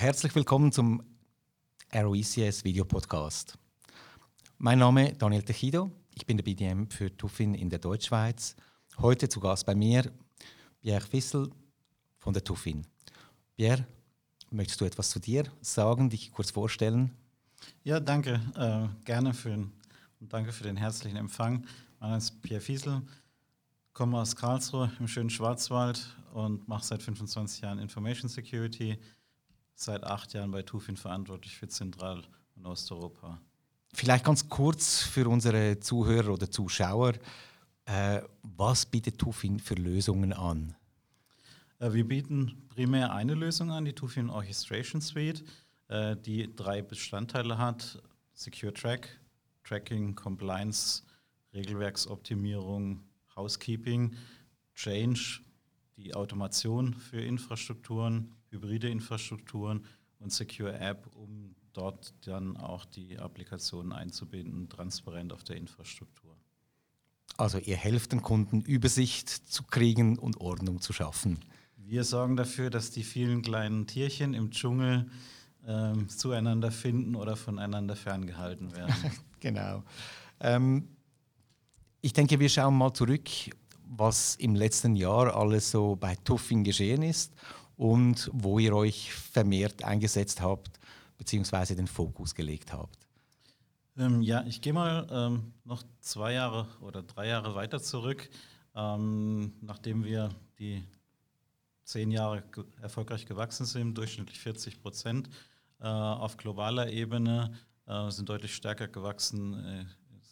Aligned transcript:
herzlich 0.00 0.34
willkommen 0.34 0.72
zum 0.72 1.02
ROECS 1.92 2.64
Video 2.64 2.86
Podcast. 2.86 3.58
Mein 4.56 4.78
Name 4.78 5.10
ist 5.10 5.20
Daniel 5.20 5.42
Techido, 5.42 5.90
ich 6.14 6.24
bin 6.24 6.38
der 6.38 6.44
BDM 6.44 6.88
für 6.88 7.14
Tuffin 7.14 7.52
in 7.52 7.68
der 7.68 7.80
Deutschschweiz. 7.80 8.56
Heute 8.96 9.28
zu 9.28 9.40
Gast 9.40 9.66
bei 9.66 9.74
mir 9.74 10.10
Pierre 10.80 11.02
Fissel 11.02 11.50
von 12.16 12.32
der 12.32 12.42
Tuffin. 12.42 12.86
Pierre, 13.56 13.84
möchtest 14.50 14.80
du 14.80 14.86
etwas 14.86 15.10
zu 15.10 15.18
dir 15.18 15.44
sagen, 15.60 16.08
dich 16.08 16.32
kurz 16.32 16.50
vorstellen? 16.50 17.10
Ja, 17.84 18.00
danke. 18.00 18.40
Äh, 18.56 19.04
gerne 19.04 19.34
für 19.34 19.52
und 19.52 20.32
danke 20.32 20.52
für 20.52 20.64
den 20.64 20.78
herzlichen 20.78 21.18
Empfang. 21.18 21.66
Mein 21.98 22.08
Name 22.08 22.16
ist 22.16 22.40
Pierre 22.40 22.62
Fiesel, 22.62 23.02
komme 23.92 24.18
aus 24.18 24.34
Karlsruhe 24.34 24.90
im 24.98 25.08
schönen 25.08 25.28
Schwarzwald 25.28 26.16
und 26.32 26.66
mache 26.68 26.86
seit 26.86 27.02
25 27.02 27.60
Jahren 27.60 27.78
Information 27.78 28.30
Security, 28.30 28.98
seit 29.80 30.04
acht 30.04 30.32
Jahren 30.34 30.50
bei 30.50 30.62
Tufin 30.62 30.96
verantwortlich 30.96 31.56
für 31.56 31.68
Zentral- 31.68 32.24
und 32.56 32.66
Osteuropa. 32.66 33.40
Vielleicht 33.92 34.24
ganz 34.24 34.48
kurz 34.48 35.02
für 35.02 35.28
unsere 35.28 35.80
Zuhörer 35.80 36.34
oder 36.34 36.50
Zuschauer, 36.50 37.14
äh, 37.86 38.20
was 38.42 38.86
bietet 38.86 39.18
Tufin 39.18 39.58
für 39.58 39.74
Lösungen 39.74 40.32
an? 40.32 40.76
Äh, 41.78 41.92
wir 41.92 42.06
bieten 42.06 42.68
primär 42.68 43.12
eine 43.12 43.34
Lösung 43.34 43.72
an, 43.72 43.84
die 43.84 43.94
Tufin 43.94 44.30
Orchestration 44.30 45.00
Suite, 45.00 45.42
äh, 45.88 46.14
die 46.14 46.54
drei 46.54 46.82
Bestandteile 46.82 47.58
hat: 47.58 48.00
Secure 48.34 48.72
Track, 48.72 49.18
Tracking, 49.64 50.14
Compliance, 50.14 51.02
Regelwerksoptimierung, 51.52 53.02
Housekeeping, 53.34 54.14
Change, 54.74 55.40
die 56.00 56.14
Automation 56.14 56.94
für 56.94 57.20
Infrastrukturen, 57.20 58.32
hybride 58.50 58.88
Infrastrukturen 58.88 59.84
und 60.18 60.32
Secure 60.32 60.78
App, 60.78 61.08
um 61.14 61.54
dort 61.72 62.14
dann 62.26 62.56
auch 62.56 62.84
die 62.84 63.18
Applikationen 63.18 63.92
einzubinden, 63.92 64.68
transparent 64.68 65.32
auf 65.32 65.44
der 65.44 65.56
Infrastruktur. 65.56 66.36
Also 67.36 67.58
ihr 67.58 67.76
helft 67.76 68.12
den 68.12 68.22
Kunden, 68.22 68.60
Übersicht 68.60 69.28
zu 69.28 69.62
kriegen 69.62 70.18
und 70.18 70.40
Ordnung 70.40 70.80
zu 70.80 70.92
schaffen. 70.92 71.38
Wir 71.76 72.04
sorgen 72.04 72.36
dafür, 72.36 72.70
dass 72.70 72.90
die 72.90 73.02
vielen 73.02 73.42
kleinen 73.42 73.86
Tierchen 73.86 74.34
im 74.34 74.50
Dschungel 74.50 75.10
ähm, 75.66 76.08
zueinander 76.08 76.70
finden 76.70 77.14
oder 77.14 77.36
voneinander 77.36 77.96
ferngehalten 77.96 78.74
werden. 78.76 78.94
genau. 79.40 79.82
Ähm, 80.40 80.88
ich 82.02 82.12
denke, 82.12 82.38
wir 82.38 82.48
schauen 82.48 82.76
mal 82.76 82.92
zurück, 82.92 83.28
was 83.90 84.36
im 84.36 84.54
letzten 84.54 84.94
Jahr 84.94 85.34
alles 85.34 85.70
so 85.70 85.96
bei 85.96 86.14
Tuffing 86.24 86.62
geschehen 86.62 87.02
ist 87.02 87.32
und 87.76 88.30
wo 88.32 88.58
ihr 88.58 88.74
euch 88.74 89.12
vermehrt 89.12 89.82
eingesetzt 89.82 90.40
habt, 90.40 90.78
beziehungsweise 91.18 91.74
den 91.74 91.88
Fokus 91.88 92.34
gelegt 92.34 92.72
habt. 92.72 92.98
Ähm, 93.98 94.22
ja, 94.22 94.44
ich 94.46 94.60
gehe 94.60 94.72
mal 94.72 95.06
ähm, 95.10 95.52
noch 95.64 95.82
zwei 96.00 96.34
Jahre 96.34 96.68
oder 96.80 97.02
drei 97.02 97.26
Jahre 97.28 97.54
weiter 97.54 97.82
zurück, 97.82 98.30
ähm, 98.76 99.52
nachdem 99.60 100.04
wir 100.04 100.30
die 100.58 100.84
zehn 101.82 102.12
Jahre 102.12 102.42
ge 102.52 102.64
erfolgreich 102.80 103.26
gewachsen 103.26 103.66
sind, 103.66 103.98
durchschnittlich 103.98 104.38
40 104.38 104.80
Prozent 104.80 105.28
äh, 105.80 105.86
auf 105.86 106.36
globaler 106.36 106.90
Ebene, 106.92 107.52
äh, 107.86 108.10
sind 108.10 108.28
deutlich 108.28 108.54
stärker 108.54 108.86
gewachsen, 108.86 109.54
äh, 109.64 109.84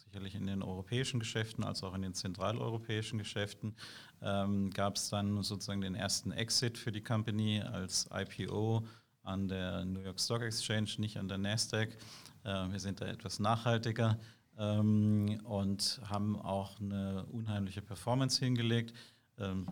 sicherlich 0.09 0.33
in 0.33 0.47
den 0.47 0.63
europäischen 0.63 1.19
Geschäften 1.19 1.63
als 1.63 1.83
auch 1.83 1.93
in 1.93 2.01
den 2.01 2.15
zentraleuropäischen 2.15 3.19
Geschäften. 3.19 3.75
Ähm, 4.23 4.71
Gab 4.71 4.95
es 4.95 5.09
dann 5.09 5.43
sozusagen 5.43 5.81
den 5.81 5.93
ersten 5.93 6.31
Exit 6.31 6.79
für 6.79 6.91
die 6.91 7.03
Company 7.03 7.61
als 7.61 8.09
IPO 8.11 8.87
an 9.21 9.47
der 9.47 9.85
New 9.85 9.99
York 9.99 10.19
Stock 10.19 10.41
Exchange, 10.41 10.89
nicht 10.97 11.17
an 11.17 11.27
der 11.27 11.37
Nasdaq. 11.37 11.95
Äh, 12.43 12.71
wir 12.71 12.79
sind 12.79 13.01
da 13.01 13.05
etwas 13.05 13.39
nachhaltiger 13.39 14.17
ähm, 14.57 15.39
und 15.43 16.01
haben 16.05 16.41
auch 16.41 16.79
eine 16.79 17.25
unheimliche 17.27 17.83
Performance 17.83 18.43
hingelegt. 18.43 18.93
Ähm, 19.37 19.67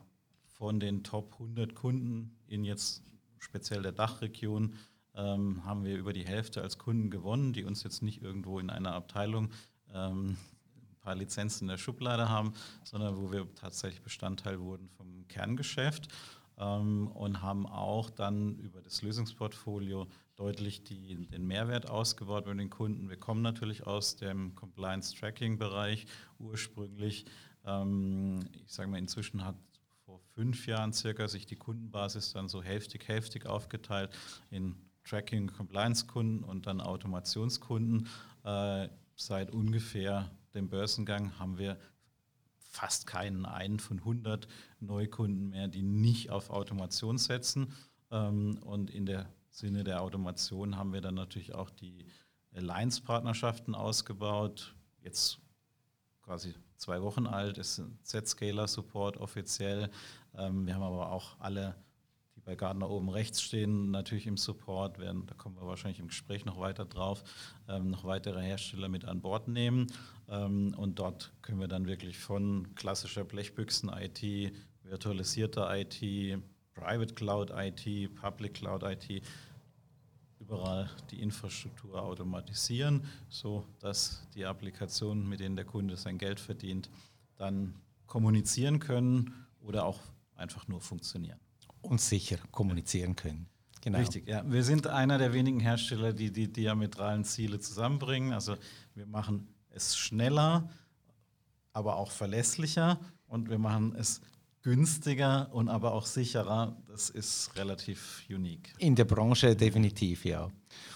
von 0.46 0.80
den 0.80 1.04
Top 1.04 1.34
100 1.34 1.74
Kunden 1.74 2.38
in 2.46 2.64
jetzt 2.64 3.04
speziell 3.40 3.82
der 3.82 3.92
Dachregion 3.92 4.76
ähm, 5.16 5.66
haben 5.66 5.84
wir 5.84 5.98
über 5.98 6.14
die 6.14 6.28
Hälfte 6.28 6.62
als 6.62 6.78
Kunden 6.78 7.10
gewonnen, 7.10 7.54
die 7.54 7.64
uns 7.64 7.82
jetzt 7.82 8.04
nicht 8.04 8.22
irgendwo 8.22 8.60
in 8.60 8.70
einer 8.70 8.94
Abteilung 8.94 9.50
ähm, 9.94 10.38
ein 10.76 11.00
paar 11.02 11.16
Lizenzen 11.16 11.66
in 11.66 11.70
der 11.70 11.78
Schublade 11.78 12.30
haben, 12.30 12.54
sondern 12.84 13.18
wo 13.18 13.32
wir 13.32 13.48
tatsächlich 13.56 14.02
Bestandteil 14.02 14.60
wurden 14.60 14.90
vom 14.90 15.28
Kerngeschäft 15.28 16.08
ähm, 16.58 17.08
und 17.08 17.42
haben 17.42 17.66
auch 17.66 18.10
dann 18.10 18.58
über 18.60 18.82
das 18.82 19.02
Lösungsportfolio 19.02 20.08
deutlich 20.36 20.84
die, 20.84 21.28
den 21.28 21.48
Mehrwert 21.48 21.90
ausgebaut 21.90 22.46
bei 22.46 22.54
den 22.54 22.70
Kunden. 22.70 23.10
Wir 23.10 23.18
kommen 23.18 23.42
natürlich 23.42 23.86
aus 23.88 24.16
dem 24.16 24.56
Compliance-Tracking-Bereich 24.56 26.06
ursprünglich. 26.40 27.26
Ähm, 27.66 28.40
ich 28.66 28.72
sage 28.72 28.90
mal, 28.90 29.00
inzwischen 29.00 29.44
hat 29.44 29.56
vor 30.06 30.20
fünf 30.36 30.68
Jahren 30.68 30.94
circa 30.94 31.28
sich 31.28 31.46
die 31.46 31.56
Kundenbasis 31.56 32.34
dann 32.34 32.48
so 32.48 32.64
hälftig, 32.64 33.08
hälftig 33.08 33.46
aufgeteilt 33.46 34.12
in 34.50 34.76
Tracking, 35.04 35.48
Compliance-Kunden 35.48 36.44
und 36.44 36.68
dann 36.68 36.82
Automationskunden. 36.82 38.08
Äh, 38.44 38.90
seit 39.18 39.52
ungefähr 39.52 40.32
dem 40.54 40.70
Börsengang 40.70 41.38
haben 41.38 41.58
wir 41.58 41.78
fast 42.60 43.08
keinen 43.08 43.46
einen 43.46 43.80
von 43.80 44.00
100 44.00 44.48
Neukunden 44.80 45.50
mehr, 45.50 45.68
die 45.68 45.82
nicht 45.82 46.30
auf 46.30 46.50
Automation 46.50 47.18
setzen. 47.18 47.74
Ähm, 48.12 48.60
und 48.64 48.90
in 48.90 49.06
der 49.06 49.28
Sinne 49.50 49.84
der 49.84 50.02
Automation 50.02 50.78
haben 50.78 50.94
wir 50.94 51.02
dann 51.02 51.16
natürlich 51.16 51.56
auch 51.56 51.70
die 51.70 52.06
Alliance-Partnerschaften 52.54 53.76
ausgebaut. 53.76 54.76
Jetzt 55.02 55.40
quasi 56.22 56.54
zwei 56.76 57.02
Wochen 57.02 57.26
alt, 57.26 57.58
ist 57.58 57.82
Z-Scaler-Support 58.04 59.18
offiziell. 59.18 59.90
Ähm, 60.36 60.66
wir 60.66 60.76
haben 60.76 60.84
aber 60.84 61.12
auch 61.12 61.40
alle, 61.40 61.76
bei 62.48 62.56
Gardner 62.56 62.90
oben 62.90 63.10
rechts 63.10 63.42
stehen, 63.42 63.92
natürlich 63.92 64.26
im 64.26 64.38
Support, 64.38 65.00
werden, 65.00 65.26
da 65.28 65.36
kommen 65.36 65.58
wir 65.58 65.68
wahrscheinlich 65.68 66.00
im 66.00 66.08
Gespräch 66.08 66.46
noch 66.46 66.58
weiter 66.58 66.86
drauf, 66.86 67.22
ähm, 67.68 67.90
noch 67.90 68.06
weitere 68.06 68.42
Hersteller 68.42 68.88
mit 68.88 69.04
an 69.04 69.20
Bord 69.20 69.50
nehmen. 69.50 69.88
Ähm, 70.30 70.74
und 70.78 70.98
dort 70.98 71.34
können 71.42 71.60
wir 71.60 71.68
dann 71.68 71.88
wirklich 71.88 72.18
von 72.18 72.74
klassischer 72.76 73.26
Blechbüchsen-IT, 73.26 74.54
virtualisierter 74.84 75.78
IT, 75.78 76.42
Private 76.74 77.14
Cloud 77.16 77.52
IT, 77.54 78.16
Public 78.16 78.54
Cloud 78.54 78.84
IT, 78.84 79.22
überall 80.40 80.90
die 81.12 81.22
Infrastruktur 81.22 82.02
automatisieren, 82.02 83.04
so 83.28 83.66
dass 83.82 84.26
die 84.36 84.46
Applikationen, 84.46 85.28
mit 85.28 85.42
denen 85.42 85.58
der 85.58 85.66
Kunde 85.66 85.98
sein 85.98 86.18
Geld 86.18 86.40
verdient, 86.40 86.90
dann 87.36 87.76
kommunizieren 88.06 88.80
können 88.80 89.34
oder 89.60 89.84
auch 89.84 90.00
einfach 90.34 90.70
nur 90.70 90.80
funktionieren. 90.80 91.40
Und 91.88 92.02
sicher 92.02 92.38
kommunizieren 92.52 93.16
können. 93.16 93.48
Genau. 93.82 94.00
Richtig, 94.00 94.28
ja. 94.28 94.44
Wir 94.46 94.64
sind 94.64 94.88
einer 94.88 95.18
der 95.18 95.32
wenigen 95.34 95.60
Hersteller, 95.60 96.12
die 96.12 96.32
die 96.32 96.52
diametralen 96.52 97.24
Ziele 97.24 97.60
zusammenbringen. 97.60 98.34
Also 98.34 98.58
wir 98.96 99.06
machen 99.06 99.48
es 99.70 99.98
schneller, 99.98 100.70
aber 101.72 101.96
auch 101.96 102.12
verlässlicher 102.12 103.00
und 103.28 103.50
wir 103.50 103.60
machen 103.60 103.96
es 103.96 104.22
günstiger 104.62 105.50
und 105.54 105.70
aber 105.70 105.94
auch 105.94 106.06
sicherer. 106.06 106.76
Das 106.88 107.10
ist 107.10 107.52
relativ 107.56 108.26
unique. 108.30 108.74
In 108.80 108.96
der 108.96 109.06
Branche 109.06 109.56
definitiv, 109.56 110.26
ja. 110.26 110.50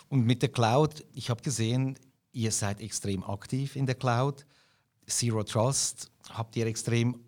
Und 0.10 0.26
mit 0.26 0.42
der 0.42 0.50
Cloud, 0.50 1.06
ich 1.14 1.30
habe 1.30 1.42
gesehen, 1.42 1.98
ihr 2.34 2.52
seid 2.52 2.82
extrem 2.82 3.24
aktiv 3.24 3.78
in 3.78 3.86
der 3.86 3.96
Cloud. 3.96 4.46
Zero 5.08 5.44
Trust 5.44 6.12
habt 6.30 6.56
ihr 6.58 6.66
extrem 6.66 7.24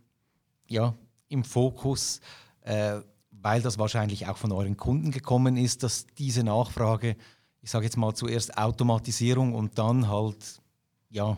ja, 0.68 0.94
im 1.30 1.44
Fokus, 1.44 2.20
äh, 2.62 3.00
weil 3.44 3.62
das 3.62 3.78
wahrscheinlich 3.78 4.28
auch 4.28 4.38
von 4.38 4.52
euren 4.54 4.78
Kunden 4.78 5.12
gekommen 5.12 5.58
ist, 5.58 5.84
dass 5.84 6.08
diese 6.18 6.44
Nachfrage, 6.44 7.18
ich 7.62 7.70
sage 7.70 7.86
jetzt 7.86 7.98
mal 7.98 8.16
zuerst 8.16 8.58
Automatisierung 8.58 9.54
und 9.54 9.78
dann 9.78 10.08
halt 10.08 10.62
ja, 11.10 11.38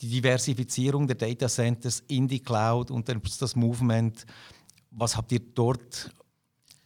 die 0.00 0.08
Diversifizierung 0.08 1.06
der 1.06 1.16
Data 1.16 1.48
Centers 1.48 2.04
in 2.08 2.28
die 2.28 2.40
Cloud 2.40 2.90
und 2.90 3.08
das 3.08 3.56
Movement. 3.56 4.26
Was 4.90 5.16
habt 5.16 5.32
ihr 5.32 5.40
dort 5.40 6.14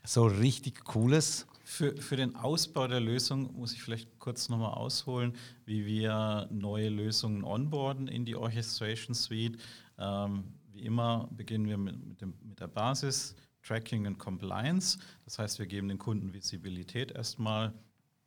so 0.05 0.25
richtig 0.25 0.85
Cooles? 0.85 1.47
Für, 1.65 1.97
für 1.97 2.17
den 2.17 2.37
Ausbau 2.37 2.87
der 2.87 3.01
Lösung 3.01 3.53
muss 3.55 3.73
ich 3.73 3.83
vielleicht 3.83 4.19
kurz 4.19 4.49
nochmal 4.49 4.75
ausholen, 4.75 5.35
wie 5.65 5.85
wir 5.85 6.49
neue 6.51 6.91
Lösungen 6.91 7.45
onboarden 7.45 8.09
in 8.09 8.25
die 8.25 8.37
Orchestration 8.37 9.15
Suite. 9.15 9.59
Ähm, 9.99 10.45
wie 10.73 10.83
immer 10.83 11.29
beginnen 11.33 11.67
wir 11.67 11.79
mit, 11.79 12.07
mit, 12.07 12.21
dem, 12.21 12.35
mit 12.43 12.61
der 12.61 12.69
Basis, 12.69 13.35
Tracking 13.63 14.07
und 14.07 14.19
Compliance. 14.19 14.99
Das 15.25 15.39
heißt, 15.39 15.59
wir 15.59 15.67
geben 15.67 15.89
den 15.89 15.99
Kunden 15.99 16.33
Visibilität 16.33 17.13
erstmal, 17.13 17.73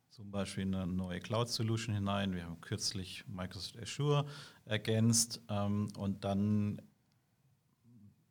zum 0.09 0.31
Beispiel 0.31 0.63
eine 0.63 0.87
neue 0.87 1.19
Cloud-Solution 1.19 1.93
hinein. 1.93 2.33
Wir 2.33 2.45
haben 2.45 2.61
kürzlich 2.61 3.25
Microsoft 3.27 3.77
Azure 3.81 4.25
ergänzt 4.63 5.41
ähm, 5.49 5.89
und 5.97 6.23
dann 6.23 6.81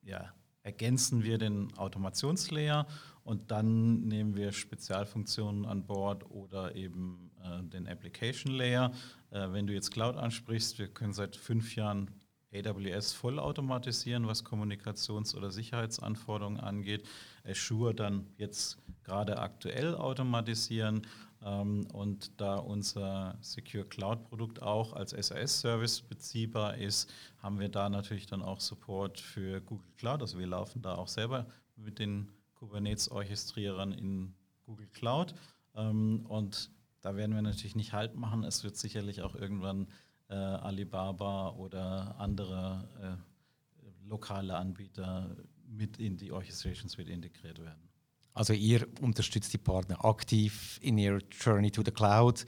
ja, 0.02 0.32
ergänzen 0.62 1.22
wir 1.22 1.38
den 1.38 1.76
Automationslayer 1.76 2.86
Und 3.22 3.50
dann 3.50 4.00
nehmen 4.00 4.34
wir 4.34 4.52
Spezialfunktionen 4.52 5.64
an 5.64 5.86
Bord 5.86 6.30
oder 6.30 6.74
eben 6.74 7.30
äh, 7.42 7.62
den 7.62 7.86
Application 7.86 8.52
Layer. 8.52 8.92
Äh, 9.30 9.52
wenn 9.52 9.66
du 9.66 9.72
jetzt 9.72 9.90
Cloud 9.92 10.16
ansprichst, 10.16 10.78
wir 10.78 10.88
können 10.88 11.12
seit 11.12 11.36
fünf 11.36 11.76
Jahren 11.76 12.10
AWS 12.54 13.12
vollautomatisieren, 13.12 14.26
was 14.26 14.44
Kommunikations- 14.44 15.34
oder 15.34 15.50
Sicherheitsanforderungen 15.50 16.60
angeht. 16.60 17.06
Azure 17.44 17.94
dann 17.94 18.26
jetzt 18.36 18.78
gerade 19.02 19.38
aktuell 19.38 19.94
automatisieren. 19.94 21.06
Ähm, 21.42 21.86
und 21.92 22.40
da 22.40 22.56
unser 22.56 23.36
Secure 23.40 23.84
Cloud 23.84 24.24
Produkt 24.24 24.62
auch 24.62 24.94
als 24.94 25.10
SAS-Service 25.10 26.02
beziehbar 26.02 26.76
ist, 26.76 27.12
haben 27.42 27.60
wir 27.60 27.68
da 27.68 27.88
natürlich 27.88 28.26
dann 28.26 28.42
auch 28.42 28.60
Support 28.60 29.20
für 29.20 29.60
Google 29.60 29.92
Cloud. 29.96 30.22
Also 30.22 30.38
wir 30.38 30.46
laufen 30.46 30.80
da 30.80 30.94
auch 30.94 31.08
selber 31.08 31.46
mit 31.76 31.98
den 31.98 32.30
Kubernetes-Orchestrierern 32.54 33.92
in 33.92 34.34
Google 34.64 34.88
Cloud. 34.88 35.34
Ähm, 35.74 36.24
und 36.26 36.70
da 37.02 37.16
werden 37.16 37.34
wir 37.34 37.42
natürlich 37.42 37.76
nicht 37.76 37.92
Halt 37.92 38.14
machen. 38.14 38.44
Es 38.44 38.64
wird 38.64 38.76
sicherlich 38.76 39.20
auch 39.20 39.34
irgendwann 39.34 39.88
äh, 40.28 40.34
Alibaba 40.34 41.50
oder 41.50 42.14
andere 42.18 42.88
äh, 43.00 44.08
lokale 44.08 44.56
Anbieter 44.56 45.36
mit 45.68 45.98
in 45.98 46.16
die 46.16 46.32
Orchestration 46.32 46.88
Suite 46.88 47.08
integriert 47.08 47.58
werden. 47.58 47.88
Also 48.32 48.52
ihr 48.52 48.86
unterstützt 49.00 49.52
die 49.52 49.58
Partner 49.58 50.04
aktiv 50.04 50.78
in 50.82 50.98
ihrer 50.98 51.20
Journey 51.30 51.70
to 51.70 51.82
the 51.84 51.92
Cloud 51.92 52.44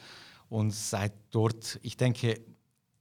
und 0.48 0.72
seid 0.72 1.12
dort, 1.30 1.78
ich 1.82 1.96
denke, 1.96 2.40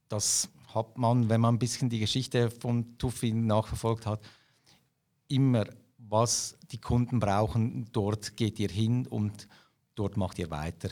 das 0.08 0.48
hat 0.72 0.96
man, 0.98 1.28
wenn 1.28 1.40
man 1.40 1.56
ein 1.56 1.58
bisschen 1.58 1.90
die 1.90 1.98
Geschichte 1.98 2.50
von 2.50 2.96
Tuffin 2.98 3.46
nachverfolgt 3.46 4.06
hat, 4.06 4.20
immer, 5.28 5.66
was 5.98 6.56
die 6.70 6.80
Kunden 6.80 7.18
brauchen, 7.18 7.86
dort 7.92 8.36
geht 8.36 8.60
ihr 8.60 8.68
hin 8.68 9.06
und 9.06 9.48
dort 9.96 10.16
macht 10.16 10.38
ihr 10.38 10.50
weiter. 10.50 10.90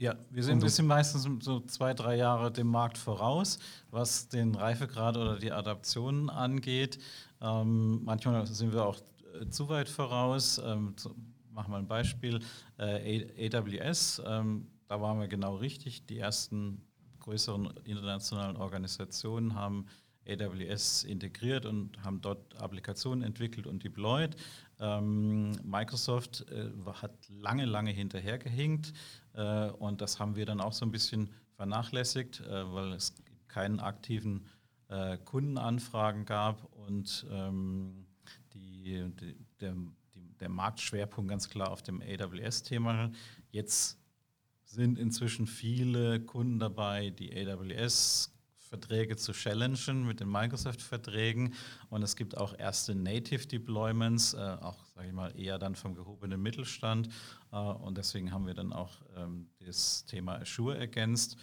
Ja, 0.00 0.14
wir 0.30 0.42
sind, 0.42 0.62
wir 0.62 0.70
sind 0.70 0.86
meistens 0.86 1.28
so 1.44 1.60
zwei, 1.60 1.92
drei 1.92 2.16
Jahre 2.16 2.50
dem 2.50 2.68
Markt 2.68 2.96
voraus, 2.96 3.58
was 3.90 4.28
den 4.28 4.54
Reifegrad 4.54 5.18
oder 5.18 5.38
die 5.38 5.52
Adaptionen 5.52 6.30
angeht. 6.30 6.98
Ähm, 7.42 8.02
manchmal 8.02 8.46
sind 8.46 8.72
wir 8.72 8.86
auch 8.86 8.96
äh, 9.38 9.50
zu 9.50 9.68
weit 9.68 9.90
voraus. 9.90 10.58
Ähm, 10.64 10.96
zu, 10.96 11.14
machen 11.50 11.70
wir 11.74 11.76
ein 11.76 11.86
Beispiel. 11.86 12.40
Äh, 12.78 13.50
AWS, 13.54 14.22
ähm, 14.24 14.68
da 14.88 15.02
waren 15.02 15.20
wir 15.20 15.28
genau 15.28 15.56
richtig. 15.56 16.06
Die 16.06 16.16
ersten 16.16 16.80
größeren 17.18 17.66
internationalen 17.84 18.56
Organisationen 18.56 19.54
haben 19.54 19.84
AWS 20.30 21.04
integriert 21.04 21.66
und 21.66 22.02
haben 22.04 22.20
dort 22.20 22.60
Applikationen 22.60 23.22
entwickelt 23.22 23.66
und 23.66 23.82
deployed. 23.84 24.36
Ähm, 24.78 25.52
Microsoft 25.64 26.46
äh, 26.50 26.70
hat 26.92 27.12
lange, 27.28 27.64
lange 27.64 27.90
hinterhergehinkt 27.90 28.92
äh, 29.34 29.70
und 29.70 30.00
das 30.00 30.18
haben 30.18 30.36
wir 30.36 30.46
dann 30.46 30.60
auch 30.60 30.72
so 30.72 30.86
ein 30.86 30.90
bisschen 30.90 31.30
vernachlässigt, 31.56 32.40
äh, 32.40 32.72
weil 32.72 32.92
es 32.92 33.14
keinen 33.48 33.80
aktiven 33.80 34.46
äh, 34.88 35.18
Kundenanfragen 35.18 36.24
gab 36.24 36.64
und 36.86 37.26
ähm, 37.30 38.06
die, 38.54 39.10
die, 39.20 39.36
der, 39.60 39.74
die, 40.14 40.32
der 40.38 40.48
Marktschwerpunkt 40.48 41.30
ganz 41.30 41.48
klar 41.48 41.70
auf 41.70 41.82
dem 41.82 42.02
AWS-Thema. 42.02 43.10
Jetzt 43.50 43.98
sind 44.64 44.98
inzwischen 44.98 45.46
viele 45.46 46.20
Kunden 46.20 46.58
dabei, 46.58 47.10
die 47.10 47.34
AWS 47.36 48.32
Verträge 48.70 49.16
zu 49.16 49.32
challengen 49.32 50.06
mit 50.06 50.20
den 50.20 50.30
Microsoft-Verträgen. 50.30 51.54
Und 51.90 52.02
es 52.02 52.14
gibt 52.14 52.36
auch 52.36 52.56
erste 52.56 52.94
Native 52.94 53.46
Deployments, 53.46 54.34
äh, 54.34 54.38
auch, 54.38 54.84
sage 54.94 55.08
ich 55.08 55.12
mal, 55.12 55.36
eher 55.36 55.58
dann 55.58 55.74
vom 55.74 55.96
gehobenen 55.96 56.40
Mittelstand. 56.40 57.08
Äh, 57.52 57.56
und 57.56 57.98
deswegen 57.98 58.32
haben 58.32 58.46
wir 58.46 58.54
dann 58.54 58.72
auch 58.72 59.02
ähm, 59.16 59.48
das 59.58 60.04
Thema 60.04 60.36
Azure 60.36 60.78
ergänzt. 60.78 61.36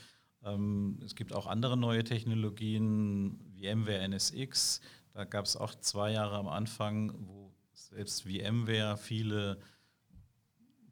Ähm, 0.43 0.99
es 1.03 1.15
gibt 1.15 1.33
auch 1.33 1.47
andere 1.47 1.75
neue 1.75 2.05
Technologien, 2.05 3.37
VMware 3.59 4.07
NSX. 4.07 4.79
Da 5.13 5.25
gab 5.25 5.45
es 5.45 5.57
auch 5.57 5.75
zwei 5.75 6.13
Jahre 6.13 6.37
am 6.37 6.47
Anfang, 6.47 7.13
wo 7.27 7.53
selbst 7.73 8.23
VMware 8.23 8.95
viele 8.95 9.59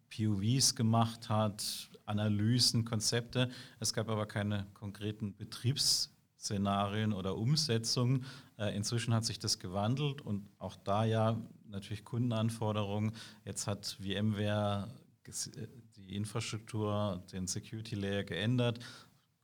POVs 0.10 0.76
gemacht 0.76 1.30
hat, 1.30 1.90
Analysen, 2.06 2.84
Konzepte. 2.84 3.50
Es 3.80 3.94
gab 3.94 4.10
aber 4.10 4.26
keine 4.26 4.68
konkreten 4.74 5.34
Betriebs- 5.34 6.12
Szenarien 6.46 7.12
oder 7.12 7.38
Umsetzungen. 7.38 8.26
Äh, 8.58 8.76
inzwischen 8.76 9.14
hat 9.14 9.26
sich 9.26 9.40
das 9.40 9.60
gewandelt 9.60 10.22
und 10.22 10.48
auch 10.60 10.76
da 10.76 11.04
ja 11.04 11.42
natürlich 11.68 12.06
Kundenanforderungen. 12.06 13.14
Jetzt 13.44 13.68
hat 13.68 13.98
VMware 14.00 14.88
die 15.96 16.16
Infrastruktur, 16.16 17.24
den 17.32 17.48
Security 17.48 17.96
Layer 17.96 18.24
geändert 18.24 18.80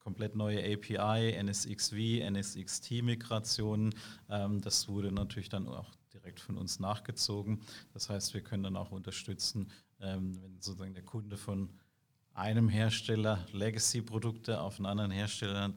komplett 0.01 0.35
neue 0.35 0.59
API, 0.59 1.31
NSXV, 1.43 2.27
NSXT-Migrationen. 2.29 3.93
Ähm, 4.29 4.59
das 4.61 4.87
wurde 4.87 5.11
natürlich 5.11 5.49
dann 5.49 5.67
auch 5.67 5.91
direkt 6.13 6.39
von 6.39 6.57
uns 6.57 6.79
nachgezogen. 6.79 7.61
Das 7.93 8.09
heißt, 8.09 8.33
wir 8.33 8.41
können 8.41 8.63
dann 8.63 8.75
auch 8.75 8.91
unterstützen, 8.91 9.71
ähm, 9.99 10.41
wenn 10.41 10.59
sozusagen 10.59 10.93
der 10.93 11.05
Kunde 11.05 11.37
von 11.37 11.69
einem 12.33 12.69
Hersteller 12.69 13.45
Legacy-Produkte 13.51 14.59
auf 14.59 14.77
einen 14.77 14.85
anderen 14.87 15.11
Hersteller 15.11 15.73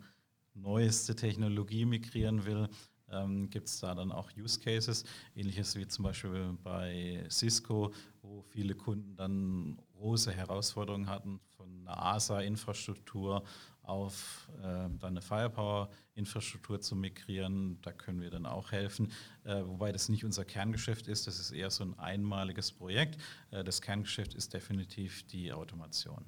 neueste 0.54 1.14
Technologie 1.14 1.84
migrieren 1.84 2.44
will, 2.44 2.68
ähm, 3.10 3.50
gibt 3.50 3.68
es 3.68 3.80
da 3.80 3.94
dann 3.94 4.12
auch 4.12 4.30
Use 4.36 4.58
Cases, 4.60 5.04
ähnliches 5.34 5.76
wie 5.76 5.86
zum 5.86 6.04
Beispiel 6.04 6.56
bei 6.62 7.24
Cisco, 7.30 7.92
wo 8.22 8.42
viele 8.42 8.74
Kunden 8.74 9.16
dann 9.16 9.78
große 9.92 10.32
Herausforderungen 10.32 11.08
hatten, 11.08 11.40
von 11.56 11.80
einer 11.80 12.02
ASA-Infrastruktur 12.02 13.44
auf 13.82 14.48
äh, 14.58 14.62
dann 14.62 14.98
eine 15.02 15.20
Firepower-Infrastruktur 15.20 16.80
zu 16.80 16.96
migrieren. 16.96 17.78
Da 17.82 17.92
können 17.92 18.20
wir 18.20 18.30
dann 18.30 18.46
auch 18.46 18.72
helfen, 18.72 19.12
äh, 19.44 19.62
wobei 19.64 19.92
das 19.92 20.08
nicht 20.08 20.24
unser 20.24 20.44
Kerngeschäft 20.44 21.06
ist, 21.06 21.26
das 21.26 21.38
ist 21.38 21.50
eher 21.50 21.70
so 21.70 21.84
ein 21.84 21.98
einmaliges 21.98 22.72
Projekt. 22.72 23.20
Äh, 23.50 23.62
das 23.62 23.82
Kerngeschäft 23.82 24.34
ist 24.34 24.54
definitiv 24.54 25.26
die 25.26 25.52
Automation. 25.52 26.24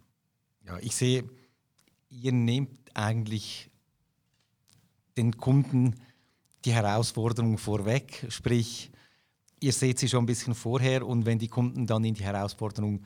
Ja, 0.66 0.78
ich 0.78 0.94
sehe, 0.94 1.28
ihr 2.08 2.32
nehmt 2.32 2.94
eigentlich 2.94 3.70
den 5.16 5.36
Kunden 5.36 5.94
die 6.64 6.72
Herausforderung 6.72 7.58
vorweg, 7.58 8.26
sprich, 8.28 8.90
ihr 9.60 9.72
seht 9.72 9.98
sie 9.98 10.08
schon 10.08 10.24
ein 10.24 10.26
bisschen 10.26 10.54
vorher 10.54 11.06
und 11.06 11.24
wenn 11.24 11.38
die 11.38 11.48
Kunden 11.48 11.86
dann 11.86 12.04
in 12.04 12.14
die 12.14 12.24
Herausforderung 12.24 13.04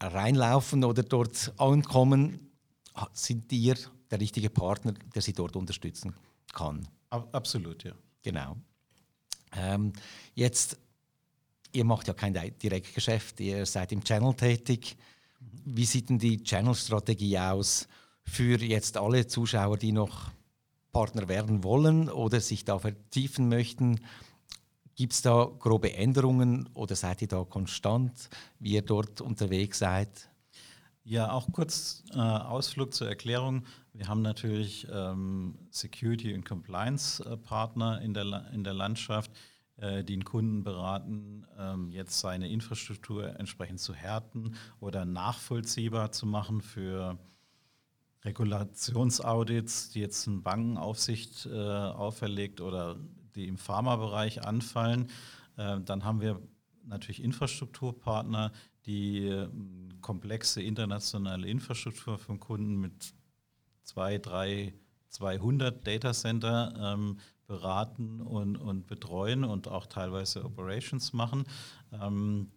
reinlaufen 0.00 0.84
oder 0.84 1.02
dort 1.02 1.52
ankommen, 1.58 2.50
sind 3.12 3.50
ihr 3.52 3.76
der 4.10 4.20
richtige 4.20 4.50
Partner, 4.50 4.94
der 5.14 5.22
sie 5.22 5.32
dort 5.32 5.56
unterstützen 5.56 6.14
kann. 6.52 6.86
Absolut, 7.10 7.84
ja. 7.84 7.92
Genau. 8.22 8.56
Ähm, 9.56 9.92
jetzt, 10.34 10.78
ihr 11.72 11.84
macht 11.84 12.08
ja 12.08 12.14
kein 12.14 12.34
Direktgeschäft, 12.34 13.40
ihr 13.40 13.66
seid 13.66 13.92
im 13.92 14.02
Channel 14.02 14.34
tätig. 14.34 14.96
Wie 15.64 15.84
sieht 15.84 16.08
denn 16.08 16.18
die 16.18 16.42
Channel-Strategie 16.42 17.38
aus 17.38 17.88
für 18.24 18.60
jetzt 18.60 18.96
alle 18.96 19.26
Zuschauer, 19.26 19.76
die 19.76 19.92
noch 19.92 20.30
Partner 20.94 21.28
werden 21.28 21.62
wollen 21.62 22.08
oder 22.08 22.40
sich 22.40 22.64
da 22.64 22.78
vertiefen 22.78 23.50
möchten, 23.50 24.00
gibt 24.94 25.12
es 25.12 25.20
da 25.20 25.50
grobe 25.58 25.92
Änderungen 25.92 26.70
oder 26.72 26.96
seid 26.96 27.20
ihr 27.20 27.28
da 27.28 27.44
konstant, 27.44 28.30
wie 28.58 28.72
ihr 28.72 28.82
dort 28.82 29.20
unterwegs 29.20 29.80
seid? 29.80 30.30
Ja, 31.02 31.32
auch 31.32 31.52
kurz 31.52 32.02
äh, 32.14 32.18
Ausflug 32.18 32.94
zur 32.94 33.08
Erklärung. 33.08 33.64
Wir 33.92 34.08
haben 34.08 34.22
natürlich 34.22 34.86
ähm, 34.90 35.58
Security- 35.70 36.32
und 36.32 36.46
Compliance-Partner 36.46 38.00
in 38.00 38.14
der, 38.14 38.50
in 38.54 38.64
der 38.64 38.72
Landschaft, 38.72 39.30
äh, 39.76 40.02
die 40.02 40.14
den 40.14 40.24
Kunden 40.24 40.64
beraten, 40.64 41.44
ähm, 41.58 41.90
jetzt 41.90 42.20
seine 42.20 42.48
Infrastruktur 42.48 43.38
entsprechend 43.38 43.80
zu 43.80 43.92
härten 43.92 44.54
oder 44.80 45.04
nachvollziehbar 45.04 46.12
zu 46.12 46.24
machen 46.24 46.62
für 46.62 47.18
Regulationsaudits, 48.24 49.90
die 49.90 50.00
jetzt 50.00 50.26
eine 50.26 50.38
Bankenaufsicht 50.38 51.46
äh, 51.46 51.58
auferlegt 51.58 52.60
oder 52.60 52.96
die 53.34 53.48
im 53.48 53.58
Pharmabereich 53.58 54.44
anfallen. 54.44 55.10
Äh, 55.56 55.80
dann 55.80 56.04
haben 56.04 56.20
wir 56.20 56.40
natürlich 56.84 57.22
Infrastrukturpartner, 57.22 58.52
die 58.86 59.26
äh, 59.26 59.48
komplexe 60.00 60.62
internationale 60.62 61.48
Infrastruktur 61.48 62.18
vom 62.18 62.40
Kunden 62.40 62.80
mit 62.80 63.14
zwei, 63.82 64.18
drei, 64.18 64.74
200 65.08 65.86
Datacenter 65.86 66.74
ähm, 66.78 67.18
beraten 67.46 68.20
und, 68.20 68.56
und 68.56 68.86
betreuen 68.86 69.44
und 69.44 69.68
auch 69.68 69.86
teilweise 69.86 70.44
Operations 70.44 71.12
machen. 71.12 71.44
Ähm, 71.92 72.50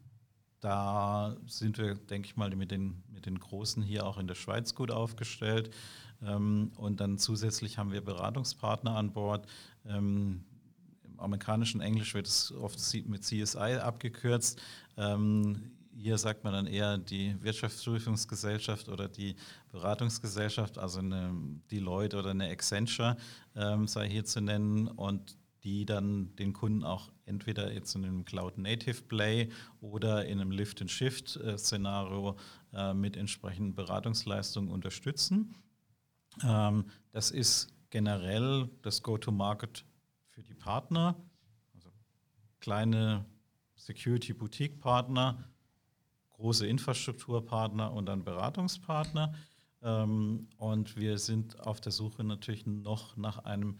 da 0.59 1.35
sind 1.45 1.77
wir, 1.77 1.95
denke 1.95 2.27
ich 2.27 2.35
mal, 2.35 2.55
mit 2.55 2.71
den, 2.71 3.03
mit 3.09 3.25
den 3.25 3.39
Großen 3.39 3.83
hier 3.83 4.05
auch 4.05 4.17
in 4.17 4.27
der 4.27 4.35
Schweiz 4.35 4.73
gut 4.73 4.91
aufgestellt. 4.91 5.73
Ähm, 6.21 6.71
und 6.75 6.99
dann 6.99 7.17
zusätzlich 7.17 7.77
haben 7.77 7.91
wir 7.91 8.01
Beratungspartner 8.01 8.95
an 8.95 9.13
Bord. 9.13 9.47
Ähm, 9.85 10.43
amerikanischen 11.17 11.81
Englisch 11.81 12.13
wird 12.13 12.27
es 12.27 12.51
oft 12.51 12.79
mit 13.07 13.23
CSI 13.23 13.77
abgekürzt. 13.77 14.61
Ähm, 14.97 15.71
hier 15.95 16.17
sagt 16.17 16.43
man 16.43 16.53
dann 16.53 16.67
eher 16.67 16.97
die 16.99 17.35
Wirtschaftsprüfungsgesellschaft 17.41 18.87
oder 18.87 19.07
die 19.07 19.35
Beratungsgesellschaft, 19.71 20.77
also 20.77 20.99
eine 20.99 21.33
Deloitte 21.71 22.17
oder 22.17 22.31
eine 22.31 22.49
Accenture 22.49 23.17
ähm, 23.55 23.87
sei 23.87 24.07
hier 24.07 24.23
zu 24.23 24.41
nennen 24.41 24.87
und 24.87 25.37
die 25.63 25.85
dann 25.85 26.35
den 26.35 26.53
Kunden 26.53 26.83
auch 26.83 27.09
entweder 27.27 27.71
jetzt 27.71 27.95
in 27.95 28.05
einem 28.05 28.25
Cloud 28.25 28.57
Native 28.57 29.03
Play 29.03 29.49
oder 29.81 30.25
in 30.25 30.39
einem 30.39 30.51
Lift 30.51 30.81
and 30.81 30.89
Shift 30.89 31.35
äh, 31.37 31.57
Szenario 31.57 32.37
äh, 32.73 32.93
mit 32.93 33.17
entsprechenden 33.17 33.75
Beratungsleistungen 33.75 34.71
unterstützen. 34.71 35.55
Ähm, 36.43 36.85
das 37.11 37.31
ist 37.31 37.73
generell 37.89 38.69
das 38.81 39.03
Go-to-Market 39.03 39.85
für 40.29 40.43
die 40.43 40.53
Partner, 40.53 41.15
also 41.73 41.89
kleine 42.59 43.25
Security-Boutique-Partner, 43.75 45.43
große 46.29 46.67
Infrastrukturpartner 46.67 47.91
und 47.91 48.05
dann 48.07 48.23
Beratungspartner. 48.23 49.33
Ähm, 49.81 50.47
und 50.57 50.95
wir 50.95 51.17
sind 51.17 51.59
auf 51.59 51.81
der 51.81 51.91
Suche 51.91 52.23
natürlich 52.23 52.65
noch 52.65 53.17
nach 53.17 53.39
einem 53.39 53.77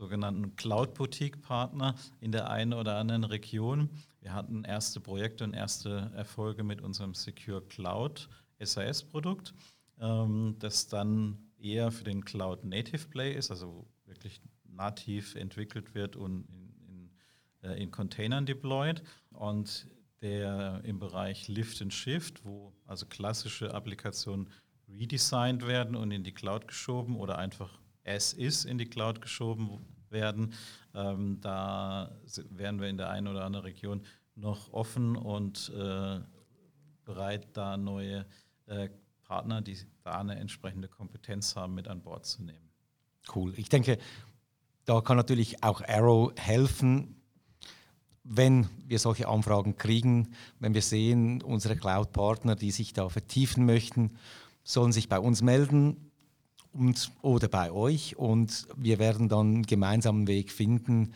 sogenannten 0.00 0.56
Cloud-Boutique-Partner 0.56 1.94
in 2.20 2.32
der 2.32 2.48
einen 2.48 2.72
oder 2.72 2.96
anderen 2.96 3.24
Region. 3.24 3.90
Wir 4.20 4.32
hatten 4.32 4.64
erste 4.64 4.98
Projekte 4.98 5.44
und 5.44 5.52
erste 5.52 6.10
Erfolge 6.16 6.64
mit 6.64 6.80
unserem 6.80 7.12
Secure 7.12 7.60
Cloud 7.60 8.30
SAS-Produkt, 8.58 9.52
ähm, 10.00 10.56
das 10.58 10.88
dann 10.88 11.36
eher 11.58 11.90
für 11.90 12.04
den 12.04 12.24
Cloud 12.24 12.64
Native 12.64 13.08
Play 13.08 13.34
ist, 13.34 13.50
also 13.50 13.86
wirklich 14.06 14.40
nativ 14.64 15.34
entwickelt 15.34 15.94
wird 15.94 16.16
und 16.16 16.46
in, 16.48 16.74
in, 16.88 17.10
äh, 17.62 17.82
in 17.82 17.90
Containern 17.90 18.46
deployed. 18.46 19.02
Und 19.32 19.86
der 20.22 20.80
im 20.84 20.98
Bereich 20.98 21.48
Lift 21.48 21.80
and 21.82 21.92
Shift, 21.92 22.44
wo 22.44 22.72
also 22.86 23.06
klassische 23.06 23.74
Applikationen 23.74 24.48
redesigned 24.88 25.66
werden 25.66 25.94
und 25.94 26.10
in 26.10 26.24
die 26.24 26.32
Cloud 26.32 26.68
geschoben 26.68 27.16
oder 27.16 27.38
einfach 27.38 27.79
as 28.04 28.32
is 28.32 28.64
in 28.64 28.78
die 28.78 28.86
Cloud 28.86 29.20
geschoben 29.20 29.80
werden. 30.10 30.52
Ähm, 30.94 31.40
da 31.40 32.10
werden 32.50 32.80
wir 32.80 32.88
in 32.88 32.96
der 32.96 33.10
einen 33.10 33.28
oder 33.28 33.44
anderen 33.44 33.64
Region 33.64 34.02
noch 34.34 34.72
offen 34.72 35.16
und 35.16 35.70
äh, 35.74 36.20
bereit, 37.04 37.48
da 37.52 37.76
neue 37.76 38.26
äh, 38.66 38.88
Partner, 39.24 39.60
die 39.60 39.76
da 40.02 40.18
eine 40.18 40.36
entsprechende 40.36 40.88
Kompetenz 40.88 41.56
haben, 41.56 41.74
mit 41.74 41.88
an 41.88 42.02
Bord 42.02 42.26
zu 42.26 42.42
nehmen. 42.42 42.70
Cool. 43.34 43.52
Ich 43.56 43.68
denke, 43.68 43.98
da 44.84 45.00
kann 45.00 45.16
natürlich 45.16 45.62
auch 45.62 45.82
Arrow 45.82 46.32
helfen, 46.36 47.20
wenn 48.24 48.68
wir 48.86 48.98
solche 48.98 49.28
Anfragen 49.28 49.76
kriegen, 49.76 50.34
wenn 50.58 50.74
wir 50.74 50.82
sehen, 50.82 51.42
unsere 51.42 51.76
Cloud-Partner, 51.76 52.54
die 52.54 52.70
sich 52.70 52.92
da 52.92 53.08
vertiefen 53.08 53.64
möchten, 53.66 54.16
sollen 54.62 54.92
sich 54.92 55.08
bei 55.08 55.18
uns 55.18 55.42
melden 55.42 56.09
und, 56.72 57.10
oder 57.22 57.48
bei 57.48 57.72
euch 57.72 58.16
und 58.16 58.66
wir 58.76 58.98
werden 58.98 59.28
dann 59.28 59.64
einen 59.66 60.26
Weg 60.26 60.52
finden, 60.52 61.14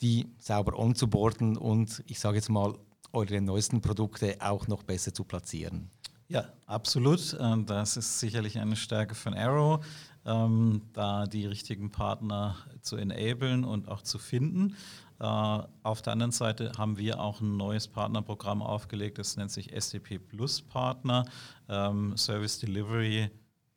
die 0.00 0.26
sauber 0.38 0.78
onzuboarden 0.78 1.56
und 1.56 2.02
ich 2.06 2.18
sage 2.18 2.36
jetzt 2.36 2.48
mal, 2.48 2.74
eure 3.12 3.40
neuesten 3.40 3.80
Produkte 3.80 4.36
auch 4.40 4.66
noch 4.68 4.82
besser 4.82 5.12
zu 5.12 5.24
platzieren. 5.24 5.90
Ja, 6.28 6.46
absolut. 6.66 7.36
Ähm, 7.38 7.66
das 7.66 7.96
ist 7.96 8.20
sicherlich 8.20 8.58
eine 8.58 8.76
Stärke 8.76 9.14
von 9.14 9.34
Arrow, 9.34 9.84
ähm, 10.24 10.82
da 10.94 11.26
die 11.26 11.46
richtigen 11.46 11.90
Partner 11.90 12.56
zu 12.80 12.96
enablen 12.96 13.64
und 13.64 13.88
auch 13.88 14.02
zu 14.02 14.18
finden. 14.18 14.74
Äh, 15.20 15.24
auf 15.24 16.00
der 16.00 16.14
anderen 16.14 16.32
Seite 16.32 16.72
haben 16.78 16.96
wir 16.96 17.20
auch 17.20 17.40
ein 17.40 17.56
neues 17.56 17.86
Partnerprogramm 17.86 18.62
aufgelegt, 18.62 19.18
das 19.18 19.36
nennt 19.36 19.50
sich 19.50 19.72
SDP 19.72 20.18
Plus 20.18 20.62
Partner, 20.62 21.26
ähm, 21.68 22.16
Service 22.16 22.58
Delivery 22.58 23.30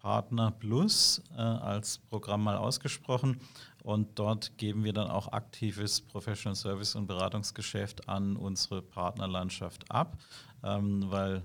Partner 0.05 0.51
Plus 0.51 1.19
äh, 1.35 1.41
als 1.41 1.97
Programm 1.97 2.43
mal 2.43 2.57
ausgesprochen. 2.57 3.39
Und 3.81 4.19
dort 4.19 4.55
geben 4.59 4.83
wir 4.83 4.93
dann 4.93 5.09
auch 5.09 5.33
aktives 5.33 5.99
Professional 5.99 6.55
Service 6.55 6.93
und 6.93 7.07
Beratungsgeschäft 7.07 8.07
an 8.07 8.37
unsere 8.37 8.83
Partnerlandschaft 8.83 9.89
ab, 9.89 10.17
weil 10.61 11.43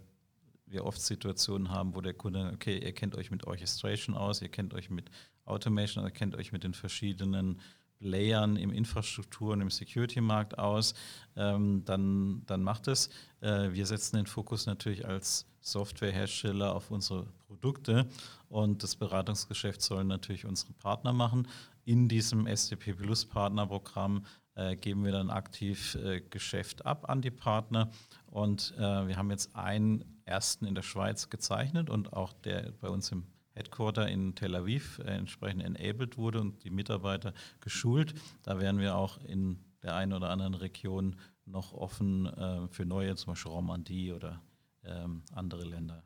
wir 0.67 0.85
oft 0.85 1.01
Situationen 1.01 1.71
haben, 1.71 1.95
wo 1.95 2.01
der 2.01 2.15
Kunde, 2.15 2.51
okay, 2.55 2.79
ihr 2.79 2.93
kennt 2.93 3.15
euch 3.15 3.31
mit 3.31 3.47
Orchestration 3.47 4.15
aus, 4.15 4.41
ihr 4.41 4.49
kennt 4.49 4.73
euch 4.73 4.89
mit 4.89 5.11
Automation, 5.45 6.05
ihr 6.05 6.11
kennt 6.11 6.35
euch 6.35 6.53
mit 6.53 6.65
den 6.65 6.75
verschiedenen 6.75 7.61
Layern 8.01 8.57
im 8.57 8.73
Infrastruktur- 8.73 9.53
und 9.53 9.61
im 9.61 9.71
Security-Markt 9.71 10.59
aus, 10.59 10.95
ähm, 11.37 11.85
dann, 11.85 12.43
dann 12.47 12.63
macht 12.63 12.89
es. 12.89 13.11
Äh, 13.41 13.73
wir 13.73 13.87
setzen 13.87 14.17
den 14.17 14.27
Fokus 14.27 14.67
natürlich 14.67 15.07
als 15.07 15.47
Softwarehersteller 15.61 16.75
auf 16.75 16.91
unsere 16.91 17.27
Produkte 17.47 18.09
und 18.49 18.83
das 18.83 18.97
Beratungsgeschäft 18.97 19.83
sollen 19.83 20.07
natürlich 20.07 20.47
unsere 20.47 20.73
Partner 20.73 21.13
machen. 21.13 21.47
In 21.85 22.09
diesem 22.09 22.47
SDP 22.47 22.95
Plus 22.95 23.27
Partnerprogramm 23.27 24.25
äh, 24.55 24.77
geben 24.77 25.05
wir 25.05 25.13
dann 25.13 25.31
aktiv 25.31 25.95
äh, 25.97 26.21
Geschäft 26.21 26.87
ab 26.87 27.09
an 27.09 27.21
die 27.21 27.31
Partner 27.31 27.91
und 28.27 28.75
äh, 28.79 29.07
wir 29.07 29.17
haben 29.17 29.31
jetzt 29.31 29.55
einen 29.55 30.05
ersten 30.25 30.65
in 30.65 30.75
der 30.75 30.83
Schweiz 30.83 31.29
gezeichnet 31.29 31.91
und 31.91 32.13
auch 32.13 32.33
der 32.33 32.73
bei 32.81 32.89
uns 32.89 33.13
im 33.13 33.27
Headquarter 33.55 34.09
in 34.09 34.35
Tel 34.35 34.55
Aviv 34.55 35.01
äh, 35.01 35.11
entsprechend 35.11 35.63
enabled 35.63 36.17
wurde 36.17 36.41
und 36.41 36.63
die 36.65 36.71
Mitarbeiter 36.71 37.35
geschult. 37.61 38.15
Da 38.43 38.61
werden 38.61 38.81
wir 38.81 38.97
auch 38.97 39.19
in 39.25 39.59
der 39.83 39.97
einen 39.97 40.13
oder 40.13 40.31
anderen 40.31 40.55
Region 40.55 41.17
noch 41.47 41.73
offen 41.73 42.27
äh, 42.27 42.69
für 42.69 42.85
neue, 42.85 43.15
zum 43.17 43.33
Beispiel 43.33 43.53
Romandie 43.53 44.13
oder 44.13 44.41
ähm, 44.85 45.23
andere 45.35 45.65
Länder. 45.65 46.03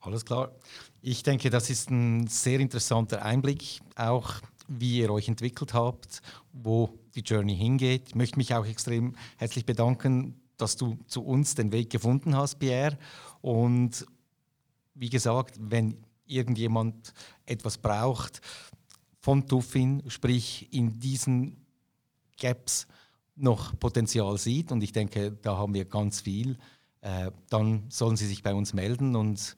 Alles 0.00 0.24
klar. 0.24 0.52
Ich 1.00 1.22
denke, 1.22 1.50
das 1.50 1.70
ist 1.70 1.90
ein 1.90 2.26
sehr 2.26 2.60
interessanter 2.60 3.24
Einblick, 3.24 3.80
auch 3.96 4.34
wie 4.68 5.00
ihr 5.00 5.10
euch 5.10 5.28
entwickelt 5.28 5.74
habt, 5.74 6.22
wo 6.52 6.98
die 7.14 7.20
Journey 7.20 7.56
hingeht. 7.56 8.08
Ich 8.08 8.14
möchte 8.14 8.38
mich 8.38 8.54
auch 8.54 8.66
extrem 8.66 9.14
herzlich 9.36 9.66
bedanken, 9.66 10.40
dass 10.56 10.76
du 10.76 10.98
zu 11.06 11.24
uns 11.24 11.54
den 11.54 11.72
Weg 11.72 11.90
gefunden 11.90 12.36
hast, 12.36 12.56
Pierre. 12.56 12.98
Und 13.40 14.06
wie 14.94 15.10
gesagt, 15.10 15.56
wenn 15.60 16.03
irgendjemand 16.26 17.12
etwas 17.46 17.78
braucht 17.78 18.40
von 19.20 19.46
Tuffin, 19.46 20.02
sprich 20.08 20.72
in 20.72 20.98
diesen 20.98 21.64
Gaps 22.38 22.86
noch 23.36 23.78
Potenzial 23.78 24.38
sieht, 24.38 24.70
und 24.70 24.82
ich 24.82 24.92
denke, 24.92 25.32
da 25.32 25.56
haben 25.56 25.74
wir 25.74 25.84
ganz 25.86 26.20
viel, 26.20 26.58
äh, 27.00 27.30
dann 27.50 27.84
sollen 27.90 28.16
Sie 28.16 28.26
sich 28.26 28.42
bei 28.42 28.54
uns 28.54 28.72
melden 28.72 29.16
und 29.16 29.56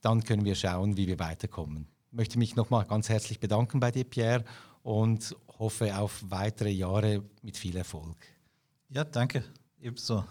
dann 0.00 0.22
können 0.24 0.44
wir 0.44 0.54
schauen, 0.54 0.96
wie 0.96 1.06
wir 1.06 1.18
weiterkommen. 1.18 1.88
Ich 2.10 2.16
möchte 2.16 2.38
mich 2.38 2.56
nochmal 2.56 2.84
ganz 2.84 3.08
herzlich 3.08 3.40
bedanken 3.40 3.80
bei 3.80 3.90
dir, 3.90 4.04
Pierre, 4.04 4.44
und 4.82 5.34
hoffe 5.58 5.96
auf 5.98 6.22
weitere 6.28 6.70
Jahre 6.70 7.22
mit 7.42 7.56
viel 7.56 7.76
Erfolg. 7.76 8.16
Ja, 8.88 9.04
danke. 9.04 9.44
Ebenso. 9.80 10.24